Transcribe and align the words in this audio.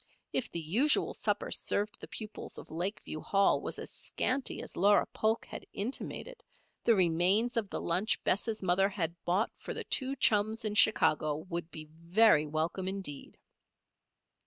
If 0.33 0.49
the 0.51 0.59
usual 0.59 1.13
supper 1.13 1.51
served 1.51 2.01
the 2.01 2.07
pupils 2.07 2.57
of 2.57 2.71
Lakeview 2.71 3.19
Hall 3.21 3.61
was 3.61 3.77
as 3.77 3.91
scanty 3.91 4.59
as 4.59 4.75
Laura 4.75 5.05
Polk 5.05 5.45
had 5.45 5.63
intimated, 5.73 6.41
the 6.83 6.95
remains 6.95 7.55
of 7.55 7.69
the 7.69 7.79
lunch 7.79 8.17
Bess' 8.23 8.63
mother 8.63 8.89
had 8.89 9.15
bought 9.25 9.51
for 9.59 9.75
the 9.75 9.83
two 9.83 10.15
chums 10.15 10.65
in 10.65 10.73
Chicago 10.73 11.35
would 11.35 11.69
be 11.69 11.85
very 11.85 12.47
welcome 12.47 12.87
indeed. 12.87 13.37